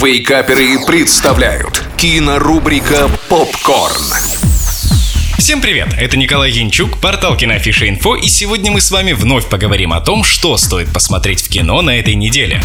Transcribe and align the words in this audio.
Вейкаперы 0.00 0.78
представляют 0.86 1.82
кинорубрика 1.96 3.10
«Попкорн». 3.28 4.04
Всем 5.36 5.60
привет! 5.60 5.88
Это 5.98 6.16
Николай 6.16 6.52
Янчук, 6.52 7.00
портал 7.00 7.36
Кинофиша 7.36 7.88
Инфо, 7.88 8.14
и 8.14 8.28
сегодня 8.28 8.70
мы 8.70 8.80
с 8.80 8.92
вами 8.92 9.12
вновь 9.12 9.48
поговорим 9.48 9.92
о 9.92 10.00
том, 10.00 10.22
что 10.22 10.56
стоит 10.56 10.92
посмотреть 10.92 11.42
в 11.42 11.48
кино 11.48 11.82
на 11.82 11.98
этой 11.98 12.14
неделе. 12.14 12.62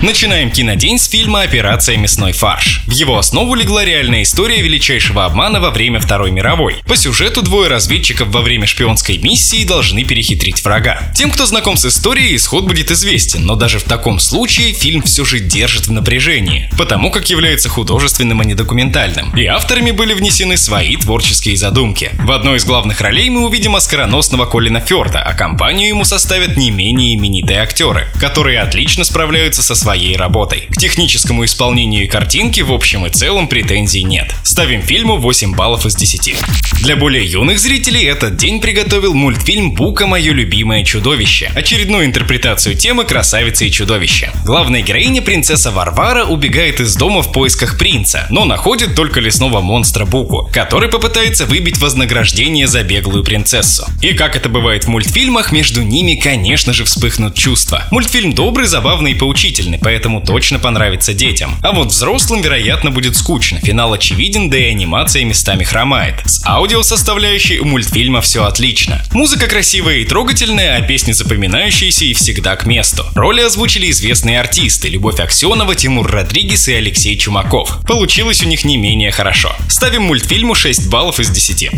Начинаем 0.00 0.52
кинодень 0.52 0.96
с 0.96 1.08
фильма 1.08 1.42
«Операция 1.42 1.96
мясной 1.96 2.30
фарш». 2.30 2.82
В 2.86 2.92
его 2.92 3.18
основу 3.18 3.56
легла 3.56 3.84
реальная 3.84 4.22
история 4.22 4.62
величайшего 4.62 5.24
обмана 5.24 5.58
во 5.58 5.72
время 5.72 5.98
Второй 5.98 6.30
мировой. 6.30 6.76
По 6.86 6.94
сюжету 6.94 7.42
двое 7.42 7.68
разведчиков 7.68 8.28
во 8.28 8.42
время 8.42 8.68
шпионской 8.68 9.18
миссии 9.18 9.64
должны 9.64 10.04
перехитрить 10.04 10.62
врага. 10.62 11.12
Тем, 11.16 11.32
кто 11.32 11.46
знаком 11.46 11.76
с 11.76 11.84
историей, 11.84 12.36
исход 12.36 12.66
будет 12.66 12.92
известен, 12.92 13.44
но 13.44 13.56
даже 13.56 13.80
в 13.80 13.82
таком 13.82 14.20
случае 14.20 14.72
фильм 14.72 15.02
все 15.02 15.24
же 15.24 15.40
держит 15.40 15.88
в 15.88 15.92
напряжении, 15.92 16.70
потому 16.78 17.10
как 17.10 17.28
является 17.28 17.68
художественным, 17.68 18.40
а 18.40 18.44
не 18.44 18.54
документальным. 18.54 19.36
И 19.36 19.46
авторами 19.46 19.90
были 19.90 20.14
внесены 20.14 20.56
свои 20.58 20.94
творческие 20.94 21.56
задумки. 21.56 22.12
В 22.20 22.30
одной 22.30 22.58
из 22.58 22.64
главных 22.64 23.00
ролей 23.00 23.30
мы 23.30 23.44
увидим 23.44 23.74
оскароносного 23.74 24.46
Колина 24.46 24.80
Фёрда, 24.80 25.24
а 25.24 25.34
компанию 25.34 25.88
ему 25.88 26.04
составят 26.04 26.56
не 26.56 26.70
менее 26.70 27.16
именитые 27.16 27.58
актеры, 27.58 28.06
которые 28.20 28.60
отлично 28.60 29.02
справляются 29.02 29.60
со 29.60 29.74
своей 29.74 29.87
работой. 30.16 30.68
К 30.70 30.76
техническому 30.76 31.44
исполнению 31.44 32.04
и 32.04 32.08
картинке 32.08 32.62
в 32.62 32.72
общем 32.72 33.06
и 33.06 33.10
целом 33.10 33.48
претензий 33.48 34.02
нет. 34.02 34.34
Ставим 34.42 34.82
фильму 34.82 35.16
8 35.16 35.54
баллов 35.54 35.86
из 35.86 35.94
10. 35.94 36.34
Для 36.82 36.96
более 36.96 37.24
юных 37.24 37.58
зрителей 37.58 38.04
этот 38.04 38.36
день 38.36 38.60
приготовил 38.60 39.14
мультфильм 39.14 39.72
«Бука. 39.72 40.06
Мое 40.06 40.32
любимое 40.32 40.84
чудовище», 40.84 41.50
очередную 41.54 42.06
интерпретацию 42.06 42.76
темы 42.76 43.04
«Красавица 43.04 43.64
и 43.64 43.70
чудовище». 43.70 44.30
Главная 44.44 44.82
героиня, 44.82 45.22
принцесса 45.22 45.70
Варвара, 45.70 46.24
убегает 46.24 46.80
из 46.80 46.94
дома 46.94 47.22
в 47.22 47.32
поисках 47.32 47.78
принца, 47.78 48.26
но 48.30 48.44
находит 48.44 48.94
только 48.94 49.20
лесного 49.20 49.60
монстра 49.60 50.04
Буку, 50.04 50.48
который 50.52 50.88
попытается 50.88 51.46
выбить 51.46 51.78
вознаграждение 51.78 52.66
за 52.66 52.82
беглую 52.82 53.24
принцессу. 53.24 53.86
И 54.02 54.12
как 54.14 54.36
это 54.36 54.48
бывает 54.48 54.84
в 54.84 54.88
мультфильмах, 54.88 55.52
между 55.52 55.82
ними, 55.82 56.14
конечно 56.14 56.72
же, 56.72 56.84
вспыхнут 56.84 57.34
чувства. 57.34 57.84
Мультфильм 57.90 58.32
добрый, 58.32 58.66
забавный 58.66 59.12
и 59.12 59.14
поучительный, 59.14 59.77
поэтому 59.82 60.20
точно 60.20 60.58
понравится 60.58 61.14
детям. 61.14 61.56
А 61.62 61.72
вот 61.72 61.88
взрослым, 61.88 62.42
вероятно, 62.42 62.90
будет 62.90 63.16
скучно. 63.16 63.60
Финал 63.60 63.92
очевиден, 63.92 64.50
да 64.50 64.58
и 64.58 64.70
анимация 64.70 65.24
местами 65.24 65.64
хромает. 65.64 66.16
С 66.24 66.44
аудио 66.46 66.82
составляющей 66.82 67.58
у 67.58 67.64
мультфильма 67.64 68.20
все 68.20 68.44
отлично. 68.44 69.02
Музыка 69.12 69.46
красивая 69.46 69.96
и 69.96 70.04
трогательная, 70.04 70.76
а 70.76 70.82
песни 70.82 71.12
запоминающиеся 71.12 72.04
и 72.04 72.14
всегда 72.14 72.56
к 72.56 72.66
месту. 72.66 73.04
Роли 73.14 73.40
озвучили 73.40 73.90
известные 73.90 74.40
артисты 74.40 74.88
Любовь 74.88 75.20
Аксенова, 75.20 75.74
Тимур 75.74 76.10
Родригес 76.10 76.68
и 76.68 76.74
Алексей 76.74 77.16
Чумаков. 77.16 77.78
Получилось 77.86 78.42
у 78.42 78.46
них 78.46 78.64
не 78.64 78.76
менее 78.76 79.10
хорошо. 79.10 79.54
Ставим 79.68 80.02
мультфильму 80.02 80.54
6 80.54 80.88
баллов 80.88 81.20
из 81.20 81.30
10. 81.30 81.70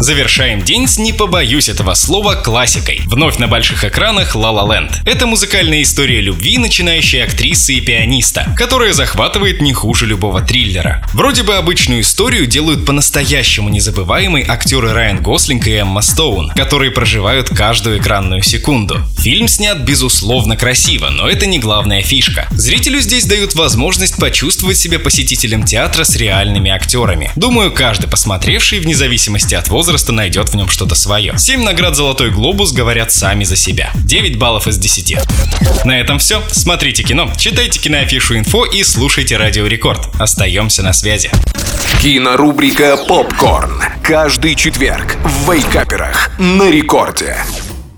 Завершаем 0.00 0.62
день 0.62 0.86
с 0.86 0.98
«Не 0.98 1.12
побоюсь 1.12 1.68
этого 1.68 1.94
слова» 1.94 2.34
классикой. 2.34 3.00
Вновь 3.06 3.38
на 3.38 3.48
больших 3.48 3.84
экранах 3.84 4.36
«La 4.36 4.52
La 4.52 4.66
Land». 4.66 4.92
Это 5.06 5.26
музыкальная 5.26 5.82
история 5.82 6.20
любви 6.20 6.58
начинающей 6.58 7.22
актрисы 7.36 7.74
и 7.74 7.80
пианиста, 7.82 8.54
которая 8.56 8.94
захватывает 8.94 9.60
не 9.60 9.74
хуже 9.74 10.06
любого 10.06 10.40
триллера. 10.40 11.06
Вроде 11.12 11.42
бы 11.42 11.56
обычную 11.56 12.00
историю 12.00 12.46
делают 12.46 12.86
по-настоящему 12.86 13.68
незабываемые 13.68 14.46
актеры 14.48 14.94
Райан 14.94 15.20
Гослинг 15.22 15.66
и 15.66 15.72
Эмма 15.72 16.00
Стоун, 16.00 16.50
которые 16.52 16.92
проживают 16.92 17.50
каждую 17.50 17.98
экранную 17.98 18.42
секунду. 18.42 19.02
Фильм 19.18 19.48
снят 19.48 19.78
безусловно 19.80 20.56
красиво, 20.56 21.10
но 21.10 21.28
это 21.28 21.44
не 21.44 21.58
главная 21.58 22.00
фишка. 22.00 22.48
Зрителю 22.52 23.00
здесь 23.00 23.26
дают 23.26 23.54
возможность 23.54 24.16
почувствовать 24.16 24.78
себя 24.78 24.98
посетителем 24.98 25.64
театра 25.64 26.04
с 26.04 26.16
реальными 26.16 26.70
актерами. 26.70 27.32
Думаю, 27.36 27.70
каждый 27.70 28.08
посмотревший, 28.08 28.78
вне 28.78 28.94
зависимости 28.94 29.54
от 29.54 29.68
возраста 29.68 30.12
найдет 30.12 30.48
в 30.48 30.54
нем 30.54 30.70
что-то 30.70 30.94
свое. 30.94 31.34
7 31.36 31.62
наград 31.62 31.96
«Золотой 31.96 32.30
глобус» 32.30 32.72
говорят 32.72 33.12
сами 33.12 33.44
за 33.44 33.56
себя. 33.56 33.90
9 33.94 34.38
баллов 34.38 34.66
из 34.68 34.78
10. 34.78 35.16
На 35.84 36.00
этом 36.00 36.18
все. 36.18 36.42
Смотрите 36.50 37.04
читайте 37.36 37.80
киноафишу 37.80 38.36
инфо 38.36 38.64
и 38.64 38.82
слушайте 38.82 39.36
Радио 39.36 39.66
Рекорд. 39.66 40.08
Остаемся 40.18 40.82
на 40.82 40.92
связи. 40.92 41.30
Кинорубрика 42.00 42.96
«Попкорн». 42.96 43.82
Каждый 44.02 44.54
четверг 44.54 45.16
в 45.24 45.50
Вейкаперах 45.50 46.30
на 46.38 46.70
рекорде. 46.70 47.36